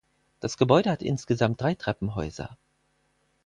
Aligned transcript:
Das 0.39 0.57
Gebäude 0.57 0.89
hat 0.89 1.03
insgesamt 1.03 1.61
drei 1.61 1.75
Treppenhäuser. 1.75 2.57